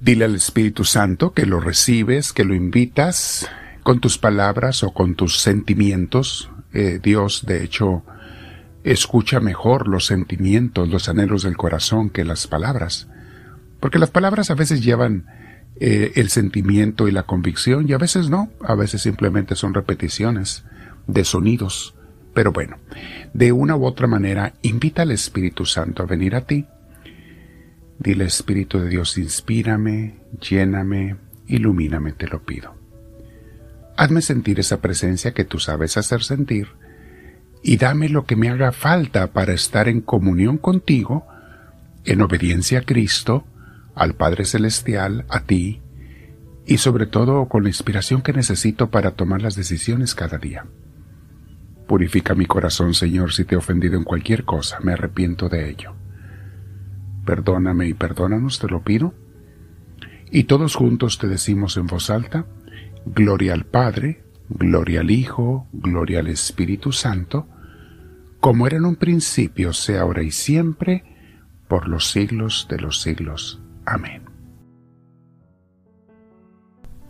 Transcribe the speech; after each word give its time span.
Dile 0.00 0.24
al 0.24 0.34
Espíritu 0.34 0.84
Santo 0.84 1.32
que 1.32 1.44
lo 1.44 1.60
recibes, 1.60 2.32
que 2.32 2.44
lo 2.44 2.54
invitas 2.54 3.48
con 3.82 4.00
tus 4.00 4.18
palabras 4.18 4.82
o 4.82 4.92
con 4.92 5.14
tus 5.14 5.38
sentimientos. 5.40 6.50
Eh, 6.72 7.00
Dios, 7.02 7.44
de 7.46 7.62
hecho, 7.62 8.02
escucha 8.82 9.40
mejor 9.40 9.88
los 9.88 10.06
sentimientos, 10.06 10.88
los 10.88 11.08
anhelos 11.08 11.42
del 11.42 11.56
corazón 11.56 12.08
que 12.08 12.24
las 12.24 12.46
palabras. 12.46 13.08
Porque 13.78 13.98
las 13.98 14.10
palabras 14.10 14.50
a 14.50 14.54
veces 14.54 14.82
llevan 14.82 15.26
eh, 15.76 16.12
el 16.16 16.30
sentimiento 16.30 17.08
y 17.08 17.12
la 17.12 17.24
convicción 17.24 17.88
y 17.88 17.92
a 17.92 17.98
veces 17.98 18.30
no, 18.30 18.50
a 18.62 18.74
veces 18.74 19.02
simplemente 19.02 19.54
son 19.54 19.74
repeticiones 19.74 20.64
de 21.06 21.24
sonidos. 21.24 21.94
Pero 22.34 22.52
bueno, 22.52 22.76
de 23.34 23.52
una 23.52 23.76
u 23.76 23.84
otra 23.84 24.06
manera, 24.06 24.54
invita 24.62 25.02
al 25.02 25.10
Espíritu 25.10 25.66
Santo 25.66 26.02
a 26.02 26.06
venir 26.06 26.36
a 26.36 26.42
ti. 26.42 26.66
Dile 28.00 28.24
Espíritu 28.24 28.80
de 28.80 28.88
Dios, 28.88 29.18
inspírame, 29.18 30.20
lléname, 30.40 31.16
ilumíname, 31.46 32.12
te 32.12 32.26
lo 32.28 32.42
pido. 32.42 32.74
Hazme 33.94 34.22
sentir 34.22 34.58
esa 34.58 34.80
presencia 34.80 35.34
que 35.34 35.44
tú 35.44 35.58
sabes 35.58 35.98
hacer 35.98 36.22
sentir 36.22 36.68
y 37.62 37.76
dame 37.76 38.08
lo 38.08 38.24
que 38.24 38.36
me 38.36 38.48
haga 38.48 38.72
falta 38.72 39.34
para 39.34 39.52
estar 39.52 39.86
en 39.86 40.00
comunión 40.00 40.56
contigo, 40.56 41.26
en 42.06 42.22
obediencia 42.22 42.78
a 42.78 42.82
Cristo, 42.82 43.44
al 43.94 44.14
Padre 44.14 44.46
Celestial, 44.46 45.26
a 45.28 45.40
ti, 45.40 45.82
y 46.64 46.78
sobre 46.78 47.04
todo 47.04 47.48
con 47.48 47.64
la 47.64 47.68
inspiración 47.68 48.22
que 48.22 48.32
necesito 48.32 48.90
para 48.90 49.10
tomar 49.10 49.42
las 49.42 49.56
decisiones 49.56 50.14
cada 50.14 50.38
día. 50.38 50.64
Purifica 51.86 52.34
mi 52.34 52.46
corazón, 52.46 52.94
Señor, 52.94 53.34
si 53.34 53.44
te 53.44 53.56
he 53.56 53.58
ofendido 53.58 53.98
en 53.98 54.04
cualquier 54.04 54.46
cosa, 54.46 54.78
me 54.80 54.94
arrepiento 54.94 55.50
de 55.50 55.68
ello. 55.68 55.99
Perdóname 57.30 57.86
y 57.86 57.94
perdónanos, 57.94 58.58
te 58.58 58.66
lo 58.66 58.82
pido. 58.82 59.14
Y 60.32 60.44
todos 60.44 60.74
juntos 60.74 61.16
te 61.16 61.28
decimos 61.28 61.76
en 61.76 61.86
voz 61.86 62.10
alta, 62.10 62.44
Gloria 63.06 63.52
al 63.52 63.66
Padre, 63.66 64.24
Gloria 64.48 64.98
al 64.98 65.12
Hijo, 65.12 65.68
Gloria 65.72 66.18
al 66.18 66.26
Espíritu 66.26 66.90
Santo, 66.90 67.46
como 68.40 68.66
era 68.66 68.78
en 68.78 68.84
un 68.84 68.96
principio, 68.96 69.72
sea 69.72 70.00
ahora 70.00 70.24
y 70.24 70.32
siempre, 70.32 71.04
por 71.68 71.86
los 71.86 72.10
siglos 72.10 72.66
de 72.68 72.80
los 72.80 73.00
siglos. 73.00 73.62
Amén. 73.86 74.24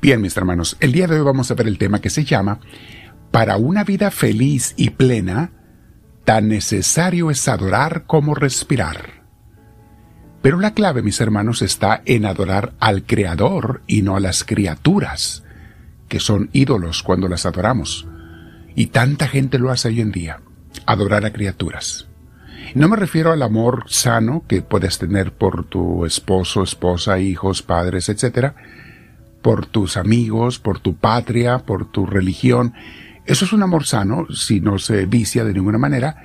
Bien, 0.02 0.20
mis 0.20 0.36
hermanos, 0.36 0.76
el 0.80 0.92
día 0.92 1.06
de 1.06 1.18
hoy 1.18 1.24
vamos 1.24 1.50
a 1.50 1.54
ver 1.54 1.66
el 1.66 1.78
tema 1.78 2.02
que 2.02 2.10
se 2.10 2.26
llama 2.26 2.60
para 3.30 3.56
una 3.56 3.84
vida 3.84 4.10
feliz 4.10 4.74
y 4.76 4.90
plena, 4.90 5.52
tan 6.26 6.48
necesario 6.48 7.30
es 7.30 7.48
adorar 7.48 8.04
como 8.04 8.34
respirar. 8.34 9.19
Pero 10.42 10.58
la 10.58 10.72
clave, 10.72 11.02
mis 11.02 11.20
hermanos, 11.20 11.62
está 11.62 12.02
en 12.06 12.24
adorar 12.24 12.72
al 12.80 13.04
Creador 13.04 13.82
y 13.86 14.02
no 14.02 14.16
a 14.16 14.20
las 14.20 14.44
criaturas, 14.44 15.44
que 16.08 16.20
son 16.20 16.48
ídolos 16.52 17.02
cuando 17.02 17.28
las 17.28 17.46
adoramos. 17.46 18.06
Y 18.74 18.86
tanta 18.86 19.28
gente 19.28 19.58
lo 19.58 19.70
hace 19.70 19.88
hoy 19.88 20.00
en 20.00 20.12
día, 20.12 20.40
adorar 20.86 21.24
a 21.26 21.32
criaturas. 21.32 22.06
No 22.74 22.88
me 22.88 22.96
refiero 22.96 23.32
al 23.32 23.42
amor 23.42 23.84
sano 23.88 24.44
que 24.48 24.62
puedes 24.62 24.98
tener 24.98 25.32
por 25.32 25.64
tu 25.64 26.06
esposo, 26.06 26.62
esposa, 26.62 27.18
hijos, 27.18 27.62
padres, 27.62 28.08
etc., 28.08 28.52
por 29.42 29.66
tus 29.66 29.96
amigos, 29.96 30.58
por 30.58 30.80
tu 30.80 30.96
patria, 30.96 31.60
por 31.60 31.90
tu 31.90 32.04
religión, 32.04 32.74
eso 33.30 33.44
es 33.44 33.52
un 33.52 33.62
amor 33.62 33.86
sano, 33.86 34.26
si 34.34 34.60
no 34.60 34.78
se 34.78 35.06
vicia 35.06 35.44
de 35.44 35.52
ninguna 35.52 35.78
manera, 35.78 36.16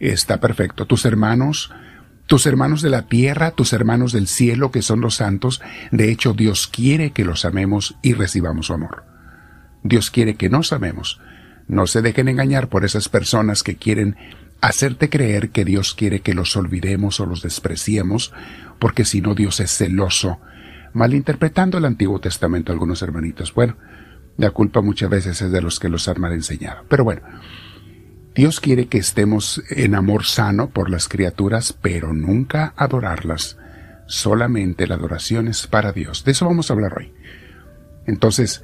está 0.00 0.40
perfecto. 0.40 0.86
Tus 0.86 1.04
hermanos, 1.04 1.70
tus 2.26 2.46
hermanos 2.46 2.82
de 2.82 2.90
la 2.90 3.02
tierra, 3.02 3.52
tus 3.52 3.72
hermanos 3.72 4.12
del 4.12 4.26
cielo, 4.26 4.70
que 4.70 4.82
son 4.82 5.00
los 5.00 5.16
santos, 5.16 5.62
de 5.92 6.10
hecho 6.10 6.34
Dios 6.34 6.66
quiere 6.66 7.12
que 7.12 7.24
los 7.24 7.44
amemos 7.44 7.96
y 8.02 8.14
recibamos 8.14 8.66
su 8.66 8.74
amor. 8.74 9.04
Dios 9.82 10.10
quiere 10.10 10.34
que 10.34 10.48
nos 10.48 10.72
amemos. 10.72 11.20
No 11.68 11.86
se 11.86 12.02
dejen 12.02 12.28
engañar 12.28 12.68
por 12.68 12.84
esas 12.84 13.08
personas 13.08 13.62
que 13.62 13.76
quieren 13.76 14.16
hacerte 14.60 15.08
creer 15.08 15.50
que 15.50 15.64
Dios 15.64 15.94
quiere 15.94 16.20
que 16.20 16.34
los 16.34 16.56
olvidemos 16.56 17.20
o 17.20 17.26
los 17.26 17.42
despreciemos, 17.42 18.32
porque 18.78 19.04
si 19.04 19.20
no 19.20 19.34
Dios 19.34 19.60
es 19.60 19.70
celoso, 19.70 20.40
malinterpretando 20.92 21.78
el 21.78 21.84
Antiguo 21.84 22.20
Testamento 22.20 22.72
algunos 22.72 23.02
hermanitos. 23.02 23.54
Bueno, 23.54 23.76
la 24.36 24.50
culpa 24.50 24.80
muchas 24.80 25.10
veces 25.10 25.40
es 25.42 25.52
de 25.52 25.62
los 25.62 25.78
que 25.78 25.88
los 25.88 26.08
han 26.08 26.20
mal 26.20 26.32
enseñado. 26.32 26.84
Pero 26.88 27.04
bueno, 27.04 27.22
Dios 28.36 28.60
quiere 28.60 28.86
que 28.86 28.98
estemos 28.98 29.62
en 29.70 29.94
amor 29.94 30.24
sano 30.24 30.68
por 30.68 30.90
las 30.90 31.08
criaturas, 31.08 31.72
pero 31.72 32.12
nunca 32.12 32.74
adorarlas. 32.76 33.56
Solamente 34.06 34.86
la 34.86 34.94
adoración 34.94 35.48
es 35.48 35.66
para 35.66 35.92
Dios. 35.92 36.24
De 36.24 36.32
eso 36.32 36.46
vamos 36.46 36.70
a 36.70 36.74
hablar 36.74 36.96
hoy. 36.96 37.12
Entonces, 38.06 38.62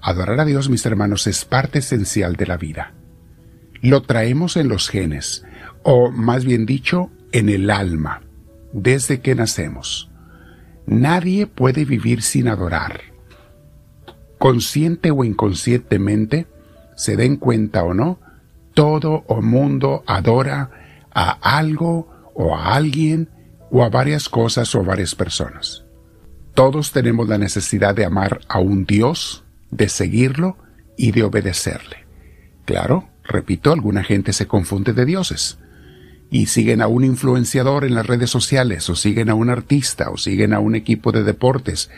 adorar 0.00 0.40
a 0.40 0.44
Dios, 0.44 0.68
mis 0.68 0.84
hermanos, 0.86 1.26
es 1.26 1.44
parte 1.44 1.80
esencial 1.80 2.36
de 2.36 2.46
la 2.46 2.56
vida. 2.56 2.94
Lo 3.82 4.02
traemos 4.02 4.56
en 4.56 4.68
los 4.68 4.88
genes, 4.88 5.44
o 5.82 6.10
más 6.10 6.44
bien 6.44 6.66
dicho, 6.66 7.10
en 7.30 7.48
el 7.48 7.70
alma, 7.70 8.22
desde 8.72 9.20
que 9.20 9.34
nacemos. 9.34 10.10
Nadie 10.86 11.46
puede 11.46 11.84
vivir 11.84 12.22
sin 12.22 12.48
adorar 12.48 13.10
consciente 14.40 15.10
o 15.10 15.22
inconscientemente, 15.22 16.46
se 16.96 17.14
den 17.14 17.36
cuenta 17.36 17.84
o 17.84 17.92
no, 17.92 18.18
todo 18.74 19.24
o 19.26 19.42
mundo 19.42 20.02
adora 20.06 20.70
a 21.12 21.30
algo 21.58 22.32
o 22.34 22.56
a 22.56 22.74
alguien 22.74 23.28
o 23.70 23.84
a 23.84 23.88
varias 23.88 24.28
cosas 24.28 24.74
o 24.74 24.80
a 24.80 24.84
varias 24.84 25.14
personas. 25.14 25.84
Todos 26.54 26.92
tenemos 26.92 27.28
la 27.28 27.38
necesidad 27.38 27.94
de 27.94 28.04
amar 28.04 28.40
a 28.48 28.58
un 28.58 28.84
Dios, 28.84 29.44
de 29.70 29.88
seguirlo 29.88 30.56
y 30.96 31.12
de 31.12 31.22
obedecerle. 31.22 32.04
Claro, 32.64 33.08
repito, 33.24 33.72
alguna 33.72 34.04
gente 34.04 34.32
se 34.32 34.46
confunde 34.46 34.92
de 34.92 35.04
dioses 35.04 35.58
y 36.30 36.46
siguen 36.46 36.80
a 36.82 36.86
un 36.86 37.04
influenciador 37.04 37.84
en 37.84 37.94
las 37.94 38.06
redes 38.06 38.30
sociales 38.30 38.88
o 38.88 38.94
siguen 38.94 39.30
a 39.30 39.34
un 39.34 39.50
artista 39.50 40.10
o 40.10 40.16
siguen 40.16 40.52
a 40.52 40.60
un 40.60 40.74
equipo 40.74 41.12
de 41.12 41.24
deportes 41.24 41.90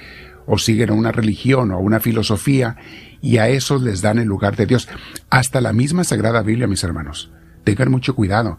o 0.46 0.58
siguen 0.58 0.90
a 0.90 0.94
una 0.94 1.12
religión 1.12 1.70
o 1.70 1.74
a 1.76 1.80
una 1.80 2.00
filosofía 2.00 2.76
y 3.20 3.38
a 3.38 3.48
esos 3.48 3.82
les 3.82 4.02
dan 4.02 4.18
el 4.18 4.26
lugar 4.26 4.56
de 4.56 4.66
Dios. 4.66 4.88
Hasta 5.30 5.60
la 5.60 5.72
misma 5.72 6.04
Sagrada 6.04 6.42
Biblia, 6.42 6.66
mis 6.66 6.84
hermanos. 6.84 7.30
Tengan 7.64 7.90
mucho 7.90 8.14
cuidado, 8.14 8.58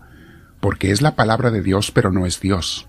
porque 0.59 0.91
es 0.91 1.01
la 1.01 1.15
palabra 1.15 1.51
de 1.51 1.61
Dios, 1.61 1.91
pero 1.91 2.11
no 2.11 2.25
es 2.25 2.39
Dios. 2.39 2.87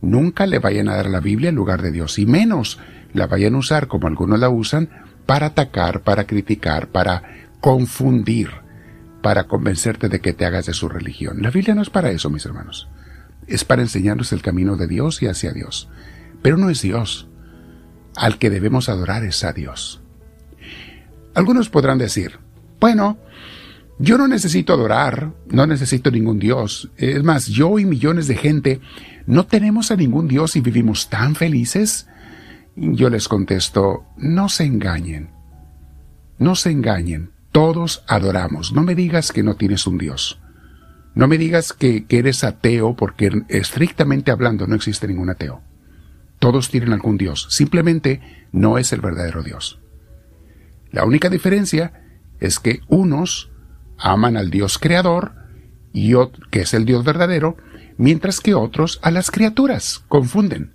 Nunca 0.00 0.46
le 0.46 0.60
vayan 0.60 0.88
a 0.88 0.96
dar 0.96 1.06
a 1.06 1.10
la 1.10 1.20
Biblia 1.20 1.48
el 1.48 1.56
lugar 1.56 1.82
de 1.82 1.90
Dios, 1.90 2.18
y 2.18 2.26
menos 2.26 2.78
la 3.12 3.26
vayan 3.26 3.54
a 3.54 3.58
usar 3.58 3.88
como 3.88 4.06
algunos 4.06 4.38
la 4.38 4.48
usan 4.48 4.88
para 5.26 5.46
atacar, 5.46 6.02
para 6.02 6.24
criticar, 6.24 6.88
para 6.88 7.22
confundir, 7.60 8.50
para 9.22 9.44
convencerte 9.44 10.08
de 10.08 10.20
que 10.20 10.34
te 10.34 10.44
hagas 10.44 10.66
de 10.66 10.74
su 10.74 10.88
religión. 10.88 11.42
La 11.42 11.50
Biblia 11.50 11.74
no 11.74 11.82
es 11.82 11.90
para 11.90 12.10
eso, 12.10 12.30
mis 12.30 12.44
hermanos. 12.44 12.88
Es 13.46 13.64
para 13.64 13.82
enseñarnos 13.82 14.32
el 14.32 14.42
camino 14.42 14.76
de 14.76 14.86
Dios 14.86 15.22
y 15.22 15.26
hacia 15.26 15.52
Dios. 15.52 15.88
Pero 16.42 16.56
no 16.58 16.70
es 16.70 16.82
Dios 16.82 17.28
al 18.16 18.38
que 18.38 18.50
debemos 18.50 18.88
adorar 18.88 19.24
es 19.24 19.44
a 19.44 19.52
Dios. 19.52 20.00
Algunos 21.34 21.68
podrán 21.68 21.98
decir, 21.98 22.38
bueno, 22.80 23.18
yo 23.98 24.18
no 24.18 24.26
necesito 24.26 24.72
adorar, 24.72 25.32
no 25.46 25.66
necesito 25.66 26.10
ningún 26.10 26.38
Dios. 26.38 26.90
Es 26.96 27.22
más, 27.22 27.46
yo 27.46 27.78
y 27.78 27.84
millones 27.84 28.26
de 28.26 28.36
gente 28.36 28.80
no 29.26 29.46
tenemos 29.46 29.90
a 29.90 29.96
ningún 29.96 30.28
Dios 30.28 30.56
y 30.56 30.60
vivimos 30.60 31.08
tan 31.08 31.34
felices. 31.34 32.08
Yo 32.76 33.08
les 33.08 33.28
contesto, 33.28 34.04
no 34.16 34.48
se 34.48 34.64
engañen, 34.64 35.30
no 36.38 36.56
se 36.56 36.70
engañen, 36.70 37.30
todos 37.52 38.04
adoramos. 38.08 38.72
No 38.72 38.82
me 38.82 38.96
digas 38.96 39.30
que 39.30 39.44
no 39.44 39.54
tienes 39.54 39.86
un 39.86 39.98
Dios. 39.98 40.40
No 41.14 41.28
me 41.28 41.38
digas 41.38 41.72
que, 41.72 42.06
que 42.06 42.18
eres 42.18 42.42
ateo 42.42 42.96
porque 42.96 43.30
estrictamente 43.48 44.32
hablando 44.32 44.66
no 44.66 44.74
existe 44.74 45.06
ningún 45.06 45.30
ateo. 45.30 45.62
Todos 46.44 46.68
tienen 46.68 46.92
algún 46.92 47.16
Dios, 47.16 47.46
simplemente 47.48 48.20
no 48.52 48.76
es 48.76 48.92
el 48.92 49.00
verdadero 49.00 49.42
Dios. 49.42 49.78
La 50.90 51.06
única 51.06 51.30
diferencia 51.30 52.02
es 52.38 52.60
que 52.60 52.82
unos 52.86 53.50
aman 53.96 54.36
al 54.36 54.50
Dios 54.50 54.76
creador, 54.76 55.32
y 55.94 56.12
que 56.50 56.60
es 56.60 56.74
el 56.74 56.84
Dios 56.84 57.02
verdadero, 57.02 57.56
mientras 57.96 58.40
que 58.40 58.52
otros 58.52 59.00
a 59.00 59.10
las 59.10 59.30
criaturas, 59.30 60.04
confunden 60.08 60.74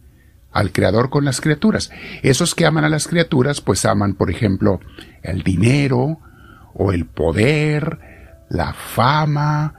al 0.52 0.72
creador 0.72 1.12
con 1.12 1.24
las 1.24 1.40
criaturas. 1.40 1.92
Esos 2.24 2.56
que 2.56 2.66
aman 2.66 2.84
a 2.84 2.90
las 2.90 3.08
criaturas, 3.08 3.62
pues 3.62 3.86
aman, 3.86 4.16
por 4.16 4.32
ejemplo, 4.32 4.80
el 5.22 5.44
dinero, 5.44 6.18
o 6.74 6.94
el 6.94 7.06
poder, 7.06 8.00
la 8.50 8.74
fama, 8.74 9.76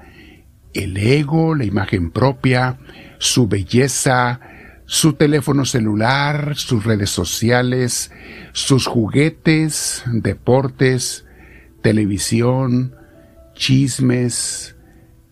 el 0.72 0.96
ego, 0.96 1.56
la 1.56 1.64
imagen 1.64 2.12
propia, 2.12 2.78
su 3.18 3.48
belleza, 3.48 4.38
su 4.90 5.12
teléfono 5.12 5.66
celular, 5.66 6.56
sus 6.56 6.82
redes 6.82 7.10
sociales, 7.10 8.10
sus 8.50 8.88
juguetes, 8.88 10.02
deportes, 10.10 11.24
televisión, 11.80 12.96
chismes, 13.54 14.74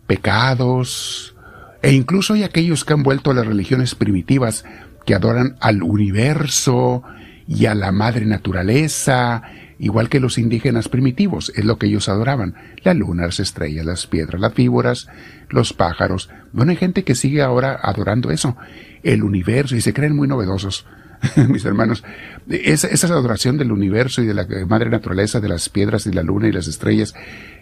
pecados, 0.07 1.35
e 1.83 1.91
incluso 1.91 2.35
hay 2.35 2.45
aquellos 2.45 2.85
que 2.85 2.93
han 2.93 3.03
vuelto 3.03 3.33
a 3.33 3.35
las 3.35 3.49
religiones 3.49 3.97
primitivas 3.97 4.65
que 5.05 5.17
adoran 5.17 5.57
al 5.61 5.83
universo 5.83 7.03
y 7.49 7.67
a 7.67 7.75
la 7.75 7.91
madre 7.91 8.27
naturaleza, 8.27 9.43
igual 9.81 10.09
que 10.09 10.21
los 10.21 10.39
indígenas 10.39 10.89
primitivos, 10.89 11.51
es 11.57 11.65
lo 11.65 11.79
que 11.79 11.87
ellos 11.87 12.09
adoraban, 12.09 12.55
la 12.85 12.95
luna, 12.95 13.27
las 13.27 13.41
estrellas, 13.41 13.85
las 13.85 14.07
piedras, 14.07 14.41
las 14.41 14.55
víboras, 14.55 15.09
los 15.49 15.73
pájaros. 15.73 16.31
Bueno, 16.53 16.71
hay 16.71 16.77
gente 16.77 17.03
que 17.03 17.17
sigue 17.17 17.43
ahora 17.43 17.77
adorando 17.83 18.31
eso, 18.31 18.57
el 19.03 19.23
universo, 19.23 19.77
y 19.77 19.81
se 19.81 19.93
creen 19.93 20.17
muy 20.17 20.29
novedosos. 20.29 20.87
mis 21.49 21.65
hermanos, 21.65 22.05
esa, 22.49 23.07
adoración 23.09 23.59
del 23.59 23.73
universo 23.73 24.23
y 24.23 24.27
de 24.27 24.35
la 24.35 24.47
madre 24.67 24.91
naturaleza, 24.91 25.41
de 25.41 25.49
las 25.49 25.69
piedras 25.69 26.07
y 26.07 26.13
la 26.13 26.23
luna 26.23 26.49
y 26.49 26.53
las 26.53 26.69
estrellas, 26.69 27.15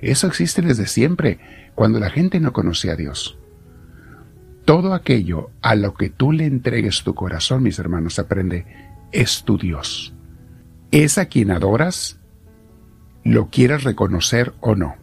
eso 0.02 0.26
existe 0.26 0.62
desde 0.62 0.86
siempre, 0.86 1.38
cuando 1.74 1.98
la 1.98 2.10
gente 2.10 2.40
no 2.40 2.52
conocía 2.52 2.92
a 2.92 2.96
Dios. 2.96 3.38
Todo 4.64 4.94
aquello 4.94 5.50
a 5.62 5.74
lo 5.74 5.94
que 5.94 6.10
tú 6.10 6.32
le 6.32 6.44
entregues 6.44 7.02
tu 7.04 7.14
corazón, 7.14 7.62
mis 7.62 7.78
hermanos, 7.78 8.18
aprende, 8.18 8.66
es 9.12 9.44
tu 9.44 9.58
Dios. 9.58 10.12
Es 10.90 11.18
a 11.18 11.26
quien 11.26 11.50
adoras, 11.50 12.18
lo 13.24 13.48
quieras 13.48 13.84
reconocer 13.84 14.54
o 14.60 14.74
no. 14.74 14.96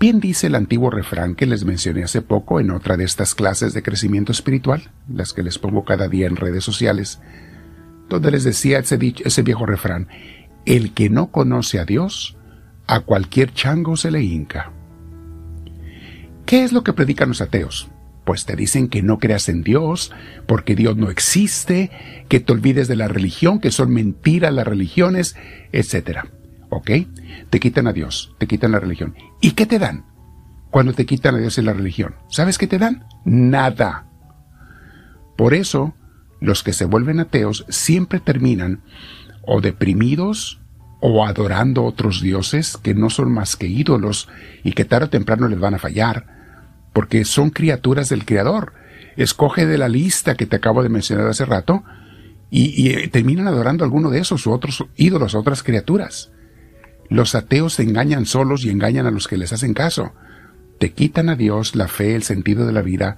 Bien 0.00 0.20
dice 0.20 0.46
el 0.46 0.54
antiguo 0.54 0.90
refrán 0.90 1.34
que 1.34 1.46
les 1.46 1.64
mencioné 1.64 2.04
hace 2.04 2.22
poco 2.22 2.60
en 2.60 2.70
otra 2.70 2.96
de 2.96 3.02
estas 3.02 3.34
clases 3.34 3.74
de 3.74 3.82
crecimiento 3.82 4.30
espiritual, 4.30 4.90
las 5.12 5.32
que 5.32 5.42
les 5.42 5.58
pongo 5.58 5.84
cada 5.84 6.06
día 6.06 6.28
en 6.28 6.36
redes 6.36 6.62
sociales, 6.62 7.20
donde 8.08 8.30
les 8.30 8.44
decía 8.44 8.78
ese, 8.78 8.96
ese 9.24 9.42
viejo 9.42 9.66
refrán, 9.66 10.06
el 10.66 10.94
que 10.94 11.10
no 11.10 11.32
conoce 11.32 11.80
a 11.80 11.84
Dios, 11.84 12.36
a 12.86 13.00
cualquier 13.00 13.52
chango 13.52 13.96
se 13.96 14.12
le 14.12 14.22
hinca. 14.22 14.70
¿Qué 16.46 16.62
es 16.62 16.72
lo 16.72 16.84
que 16.84 16.92
predican 16.92 17.30
los 17.30 17.40
ateos? 17.40 17.88
Pues 18.24 18.44
te 18.44 18.54
dicen 18.54 18.88
que 18.88 19.02
no 19.02 19.18
creas 19.18 19.48
en 19.48 19.62
Dios, 19.62 20.12
porque 20.46 20.76
Dios 20.76 20.96
no 20.96 21.10
existe, 21.10 21.90
que 22.28 22.38
te 22.38 22.52
olvides 22.52 22.86
de 22.86 22.96
la 22.96 23.08
religión, 23.08 23.58
que 23.58 23.72
son 23.72 23.92
mentiras 23.92 24.54
las 24.54 24.66
religiones, 24.66 25.34
etc. 25.72 26.20
¿Ok? 26.70 26.90
Te 27.50 27.60
quitan 27.60 27.86
a 27.86 27.92
Dios, 27.92 28.34
te 28.38 28.46
quitan 28.46 28.72
la 28.72 28.80
religión. 28.80 29.14
¿Y 29.40 29.52
qué 29.52 29.66
te 29.66 29.78
dan 29.78 30.04
cuando 30.70 30.92
te 30.92 31.06
quitan 31.06 31.34
a 31.34 31.38
Dios 31.38 31.58
y 31.58 31.62
la 31.62 31.72
religión? 31.72 32.14
¿Sabes 32.28 32.58
qué 32.58 32.66
te 32.66 32.78
dan? 32.78 33.06
Nada. 33.24 34.06
Por 35.36 35.54
eso, 35.54 35.94
los 36.40 36.62
que 36.62 36.72
se 36.72 36.84
vuelven 36.84 37.20
ateos 37.20 37.64
siempre 37.68 38.20
terminan 38.20 38.82
o 39.42 39.60
deprimidos 39.60 40.60
o 41.00 41.24
adorando 41.24 41.84
otros 41.84 42.20
dioses 42.20 42.76
que 42.76 42.94
no 42.94 43.08
son 43.08 43.32
más 43.32 43.56
que 43.56 43.66
ídolos 43.66 44.28
y 44.64 44.72
que 44.72 44.84
tarde 44.84 45.06
o 45.06 45.10
temprano 45.10 45.48
les 45.48 45.60
van 45.60 45.74
a 45.74 45.78
fallar, 45.78 46.26
porque 46.92 47.24
son 47.24 47.50
criaturas 47.50 48.08
del 48.08 48.24
Creador. 48.24 48.74
Escoge 49.16 49.66
de 49.66 49.78
la 49.78 49.88
lista 49.88 50.36
que 50.36 50.46
te 50.46 50.56
acabo 50.56 50.82
de 50.82 50.88
mencionar 50.88 51.28
hace 51.28 51.44
rato 51.44 51.84
y, 52.50 52.88
y 52.88 53.08
terminan 53.08 53.46
adorando 53.46 53.84
a 53.84 53.86
alguno 53.86 54.10
de 54.10 54.20
esos 54.20 54.46
u 54.46 54.52
otros 54.52 54.84
ídolos, 54.96 55.34
otras 55.34 55.62
criaturas. 55.62 56.30
Los 57.08 57.34
ateos 57.34 57.74
se 57.74 57.82
engañan 57.82 58.26
solos 58.26 58.64
y 58.64 58.70
engañan 58.70 59.06
a 59.06 59.10
los 59.10 59.28
que 59.28 59.38
les 59.38 59.52
hacen 59.52 59.74
caso. 59.74 60.12
Te 60.78 60.92
quitan 60.92 61.28
a 61.28 61.36
Dios 61.36 61.74
la 61.74 61.88
fe, 61.88 62.14
el 62.14 62.22
sentido 62.22 62.66
de 62.66 62.72
la 62.72 62.82
vida, 62.82 63.16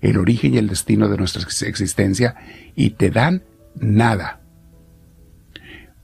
el 0.00 0.18
origen 0.18 0.54
y 0.54 0.58
el 0.58 0.68
destino 0.68 1.08
de 1.08 1.16
nuestra 1.16 1.42
existencia 1.42 2.36
y 2.74 2.90
te 2.90 3.10
dan 3.10 3.42
nada. 3.74 4.40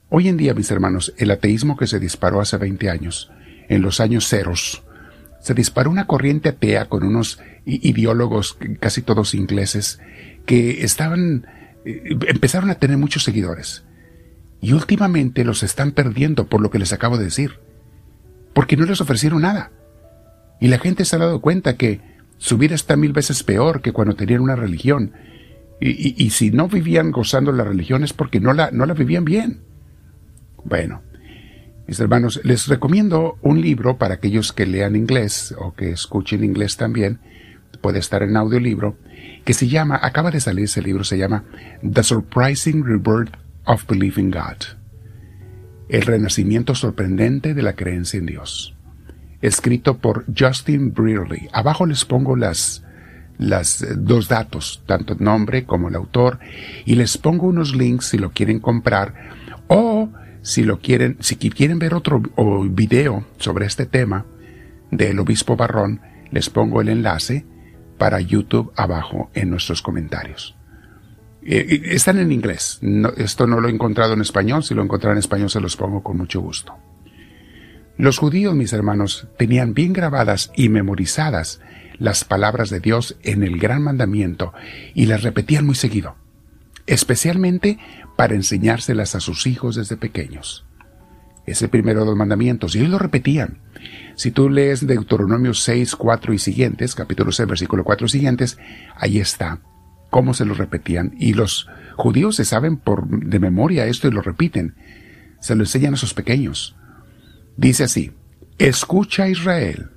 Hoy 0.09 0.29
en 0.29 0.37
día, 0.37 0.55
mis 0.55 0.71
hermanos, 0.71 1.13
el 1.19 1.31
ateísmo 1.31 1.77
que 1.77 1.87
se 1.87 1.99
disparó 1.99 2.41
hace 2.41 2.57
20 2.57 2.91
años, 2.91 3.31
en 3.69 3.83
los 3.83 4.01
años 4.01 4.29
ceros, 4.29 4.85
se 5.41 5.55
disparó 5.55 5.91
una 5.91 6.07
corriente 6.07 6.49
atea 6.49 6.87
con 6.87 7.05
unos 7.05 7.41
ideólogos, 7.65 8.59
casi 8.81 9.03
todos 9.03 9.35
ingleses, 9.35 10.01
que 10.45 10.85
estaban, 10.85 11.47
eh, 11.85 12.17
empezaron 12.29 12.71
a 12.71 12.77
tener 12.77 12.99
muchos 12.99 13.25
seguidores. 13.25 13.85
Y 14.67 14.73
últimamente 14.73 15.45
los 15.45 15.63
están 15.63 15.93
perdiendo 15.93 16.49
por 16.49 16.61
lo 16.61 16.71
que 16.71 16.81
les 16.81 16.93
acabo 16.93 17.19
de 17.19 17.27
decir. 17.27 17.61
Porque 18.53 18.77
no 18.77 18.85
les 18.85 19.01
ofrecieron 19.01 19.43
nada. 19.43 19.71
Y 20.61 20.67
la 20.67 20.81
gente 20.81 21.05
se 21.05 21.15
ha 21.15 21.21
dado 21.21 21.41
cuenta 21.41 21.77
que 21.77 22.01
su 22.39 22.59
vida 22.59 22.75
está 22.75 22.97
mil 22.97 23.13
veces 23.13 23.45
peor 23.45 23.81
que 23.81 23.93
cuando 23.93 24.17
tenían 24.17 24.41
una 24.41 24.57
religión. 24.57 25.13
Y, 25.81 26.31
si 26.31 26.51
no 26.51 26.67
vivían 26.67 27.13
gozando 27.13 27.53
la 27.53 27.63
religión 27.63 28.03
es 28.03 28.13
porque 28.13 28.41
no 28.41 28.55
la, 28.55 28.73
no 28.73 28.87
la 28.87 28.95
vivían 28.95 29.25
bien. 29.25 29.61
Bueno, 30.65 31.01
mis 31.87 32.01
hermanos, 32.01 32.41
les 32.43 32.67
recomiendo 32.67 33.39
un 33.43 33.61
libro 33.61 33.99
para 33.99 34.15
aquellos 34.15 34.53
que 34.53 34.67
lean 34.67 34.97
inglés 34.97 35.55
o 35.61 35.75
que 35.75 35.91
escuchen 35.91 36.43
inglés 36.43 36.77
también. 36.77 37.21
Puede 37.81 38.01
estar 38.01 38.25
en 38.25 38.37
audiolibro, 38.37 38.99
que 39.45 39.55
se 39.55 39.69
llama, 39.69 40.01
acaba 40.03 40.33
de 40.33 40.41
salir 40.41 40.65
ese 40.65 40.83
libro, 40.83 41.05
se 41.05 41.19
llama 41.19 41.45
The 41.89 42.03
Surprising 42.03 42.85
Rebirth 42.85 43.46
of 43.67 43.87
Believing 43.87 44.31
God. 44.31 44.79
El 45.89 46.03
renacimiento 46.03 46.75
sorprendente 46.75 47.55
de 47.55 47.63
la 47.63 47.75
creencia 47.75 48.19
en 48.19 48.27
Dios. 48.27 48.75
Escrito 49.43 49.99
por 49.99 50.25
Justin 50.37 50.93
Brearley. 50.93 51.49
Abajo 51.53 51.87
les 51.87 52.05
pongo 52.05 52.37
las, 52.37 52.85
las 53.39 53.83
eh, 53.83 53.95
dos 53.97 54.29
datos, 54.29 54.83
tanto 54.87 55.13
el 55.13 55.23
nombre 55.23 55.65
como 55.65 55.89
el 55.89 55.95
autor, 55.95 56.41
y 56.85 56.95
les 56.95 57.19
pongo 57.19 57.47
unos 57.47 57.77
links 57.77 58.07
si 58.07 58.19
lo 58.19 58.31
quieren 58.31 58.61
comprar 58.61 59.15
o 59.69 60.09
si 60.43 60.65
lo 60.65 60.81
quieren, 60.81 61.17
si 61.21 61.37
quieren 61.37 61.79
ver 61.79 61.95
otro 61.95 62.23
video 62.71 63.27
sobre 63.39 63.67
este 63.67 63.87
tema 63.87 64.27
del 64.91 65.19
obispo 65.19 65.57
Barrón, 65.57 66.01
les 66.31 66.51
pongo 66.51 66.81
el 66.81 66.89
enlace 66.89 67.45
para 67.99 68.21
YouTube 68.21 68.73
abajo 68.77 69.31
en 69.35 69.51
nuestros 69.51 69.83
comentarios. 69.83 70.57
Eh, 71.49 71.83
están 71.93 72.19
en 72.19 72.33
inglés. 72.33 72.81
esto 73.17 73.47
no 73.47 73.61
lo 73.61 73.69
he 73.69 73.71
encontrado 73.71 74.15
en 74.15 74.21
español. 74.21 74.65
Si 74.65 74.75
lo 74.75 74.83
encontrara 74.83 75.13
en 75.13 75.21
español 75.21 75.49
se 75.49 75.61
los 75.61 75.77
pongo 75.77 76.03
con 76.03 76.17
mucho 76.17 76.41
gusto. 76.41 76.75
Los 77.97 78.19
judíos, 78.19 78.55
mis 78.55 78.73
hermanos, 78.73 79.29
tenían 79.39 79.73
bien 79.73 79.93
grabadas 79.93 80.51
y 80.57 80.69
memorizadas 80.69 81.61
las 81.99 82.25
palabras 82.25 82.69
de 82.69 82.81
Dios 82.81 83.17
en 83.23 83.43
el 83.43 83.59
gran 83.59 83.83
mandamiento 83.83 84.53
y 84.93 85.07
las 85.07 85.23
repetían 85.23 85.65
muy 85.65 85.77
seguido, 85.77 86.17
especialmente 86.87 87.79
para 88.17 88.35
enseñárselas 88.35 89.15
a 89.15 89.21
sus 89.21 89.47
hijos 89.47 89.77
desde 89.77 89.97
pequeños. 89.97 90.67
Es 91.47 91.63
el 91.63 91.71
primero 91.71 92.01
de 92.01 92.07
los 92.07 92.17
mandamientos 92.17 92.75
y 92.75 92.81
ellos 92.81 92.91
lo 92.91 92.99
repetían. 92.99 93.61
Si 94.17 94.33
tú 94.33 94.51
lees 94.51 94.87
Deuteronomio 94.87 95.55
6, 95.55 95.95
4 95.95 96.35
y 96.35 96.39
siguientes, 96.39 96.95
capítulo 96.95 97.31
6, 97.31 97.49
versículo 97.49 97.85
4 97.85 98.07
y 98.09 98.11
siguientes, 98.11 98.59
ahí 98.97 99.21
está 99.21 99.61
cómo 100.17 100.33
se 100.33 100.47
lo 100.47 100.55
repetían. 100.55 101.15
Y 101.19 101.35
los 101.35 101.69
judíos 101.95 102.37
se 102.37 102.47
saben 102.47 102.79
por 102.79 103.07
de 103.07 103.39
memoria 103.39 103.85
esto 103.85 104.09
y 104.09 104.11
lo 104.11 104.23
repiten. 104.23 104.75
Se 105.43 105.55
lo 105.55 105.63
enseñan 105.63 105.93
a 105.93 105.99
sus 105.99 106.15
pequeños. 106.15 106.75
Dice 107.59 107.85
así, 107.85 108.13
escucha 108.57 109.29
Israel. 109.29 109.91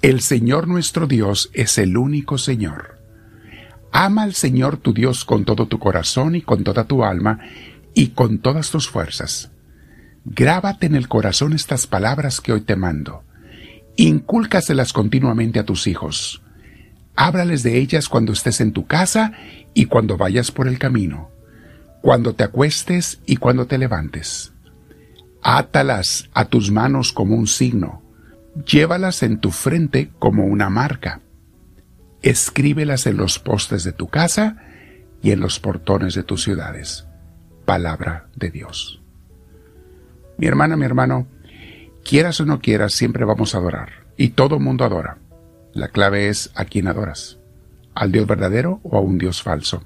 El 0.00 0.22
Señor 0.22 0.66
nuestro 0.66 1.06
Dios 1.06 1.50
es 1.52 1.76
el 1.76 1.98
único 1.98 2.38
Señor. 2.38 2.98
Ama 3.92 4.22
al 4.22 4.32
Señor 4.32 4.78
tu 4.78 4.94
Dios 4.94 5.26
con 5.26 5.44
todo 5.44 5.68
tu 5.68 5.78
corazón 5.78 6.36
y 6.36 6.40
con 6.40 6.64
toda 6.64 6.84
tu 6.84 7.04
alma 7.04 7.40
y 7.92 8.08
con 8.08 8.38
todas 8.38 8.70
tus 8.70 8.88
fuerzas. 8.88 9.50
Grábate 10.24 10.86
en 10.86 10.94
el 10.94 11.06
corazón 11.06 11.52
estas 11.52 11.86
palabras 11.86 12.40
que 12.40 12.54
hoy 12.54 12.62
te 12.62 12.76
mando. 12.76 13.24
Incúlcaselas 13.96 14.94
continuamente 14.94 15.58
a 15.58 15.66
tus 15.66 15.86
hijos 15.86 16.40
Háblales 17.16 17.62
de 17.62 17.78
ellas 17.78 18.08
cuando 18.08 18.32
estés 18.32 18.60
en 18.60 18.72
tu 18.72 18.86
casa 18.86 19.32
y 19.72 19.86
cuando 19.86 20.18
vayas 20.18 20.50
por 20.50 20.68
el 20.68 20.78
camino, 20.78 21.30
cuando 22.02 22.34
te 22.34 22.44
acuestes 22.44 23.20
y 23.26 23.36
cuando 23.36 23.66
te 23.66 23.78
levantes. 23.78 24.52
Átalas 25.42 26.28
a 26.34 26.44
tus 26.44 26.70
manos 26.70 27.12
como 27.12 27.34
un 27.34 27.46
signo, 27.46 28.02
llévalas 28.66 29.22
en 29.22 29.38
tu 29.38 29.50
frente 29.50 30.10
como 30.18 30.44
una 30.44 30.68
marca. 30.68 31.20
Escríbelas 32.22 33.06
en 33.06 33.16
los 33.16 33.38
postes 33.38 33.84
de 33.84 33.92
tu 33.92 34.08
casa 34.08 34.56
y 35.22 35.30
en 35.30 35.40
los 35.40 35.58
portones 35.58 36.14
de 36.14 36.22
tus 36.22 36.42
ciudades. 36.42 37.06
Palabra 37.64 38.28
de 38.36 38.50
Dios. 38.50 39.00
Mi 40.38 40.46
hermana, 40.46 40.76
mi 40.76 40.84
hermano, 40.84 41.26
quieras 42.04 42.40
o 42.40 42.46
no 42.46 42.60
quieras, 42.60 42.92
siempre 42.92 43.24
vamos 43.24 43.54
a 43.54 43.58
adorar. 43.58 44.06
Y 44.16 44.30
todo 44.30 44.58
mundo 44.58 44.84
adora. 44.84 45.18
La 45.76 45.88
clave 45.88 46.30
es 46.30 46.50
a 46.54 46.64
quién 46.64 46.88
adoras, 46.88 47.36
al 47.94 48.10
Dios 48.10 48.26
verdadero 48.26 48.80
o 48.82 48.96
a 48.96 49.00
un 49.02 49.18
Dios 49.18 49.42
falso. 49.42 49.84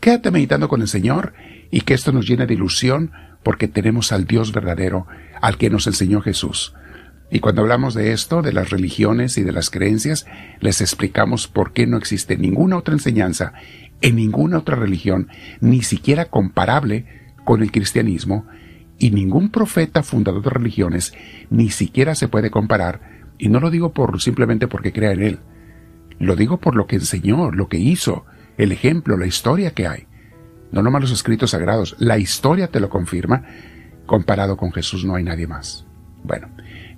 Quédate 0.00 0.32
meditando 0.32 0.68
con 0.68 0.82
el 0.82 0.88
Señor 0.88 1.32
y 1.70 1.82
que 1.82 1.94
esto 1.94 2.10
nos 2.10 2.26
llene 2.26 2.46
de 2.46 2.54
ilusión 2.54 3.12
porque 3.44 3.68
tenemos 3.68 4.10
al 4.10 4.26
Dios 4.26 4.50
verdadero, 4.50 5.06
al 5.40 5.56
que 5.56 5.70
nos 5.70 5.86
enseñó 5.86 6.22
Jesús. 6.22 6.74
Y 7.30 7.38
cuando 7.38 7.62
hablamos 7.62 7.94
de 7.94 8.10
esto, 8.10 8.42
de 8.42 8.52
las 8.52 8.70
religiones 8.70 9.38
y 9.38 9.44
de 9.44 9.52
las 9.52 9.70
creencias, 9.70 10.26
les 10.58 10.80
explicamos 10.80 11.46
por 11.46 11.72
qué 11.72 11.86
no 11.86 11.98
existe 11.98 12.36
ninguna 12.36 12.76
otra 12.76 12.94
enseñanza 12.94 13.52
en 14.00 14.16
ninguna 14.16 14.58
otra 14.58 14.74
religión, 14.74 15.28
ni 15.60 15.82
siquiera 15.82 16.24
comparable 16.24 17.06
con 17.44 17.62
el 17.62 17.70
cristianismo, 17.70 18.44
y 18.98 19.12
ningún 19.12 19.50
profeta 19.50 20.02
fundador 20.02 20.42
de 20.42 20.50
religiones 20.50 21.14
ni 21.48 21.70
siquiera 21.70 22.16
se 22.16 22.26
puede 22.26 22.50
comparar 22.50 23.17
y 23.38 23.48
no 23.48 23.60
lo 23.60 23.70
digo 23.70 23.92
por 23.92 24.20
simplemente 24.20 24.68
porque 24.68 24.92
crea 24.92 25.12
en 25.12 25.22
él. 25.22 25.38
Lo 26.18 26.36
digo 26.36 26.58
por 26.58 26.74
lo 26.74 26.86
que 26.86 26.96
enseñó, 26.96 27.50
lo 27.50 27.68
que 27.68 27.78
hizo, 27.78 28.26
el 28.56 28.72
ejemplo, 28.72 29.16
la 29.16 29.26
historia 29.26 29.72
que 29.72 29.86
hay. 29.86 30.06
No 30.72 30.82
nomás 30.82 31.02
los 31.02 31.12
escritos 31.12 31.52
sagrados, 31.52 31.96
la 31.98 32.18
historia 32.18 32.68
te 32.68 32.80
lo 32.80 32.88
confirma. 32.88 33.44
Comparado 34.06 34.56
con 34.56 34.72
Jesús 34.72 35.04
no 35.04 35.14
hay 35.14 35.24
nadie 35.24 35.46
más. 35.46 35.86
Bueno, 36.24 36.48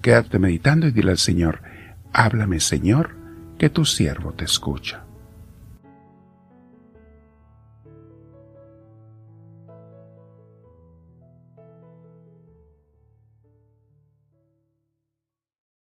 quédate 0.01 0.39
meditando 0.39 0.87
y 0.89 0.93
dile 0.93 1.11
al 1.11 1.19
Señor, 1.19 1.63
háblame 2.13 2.61
Señor, 2.61 3.17
que 3.59 3.69
tu 3.69 3.85
siervo 3.85 4.33
te 4.33 4.45
escucha. 4.45 5.05